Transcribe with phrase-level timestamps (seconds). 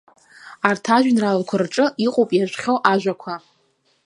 [0.67, 3.33] Арҭ ажәеинраалақәа рҿы иҟоуп иажәхьоу ажәақәа.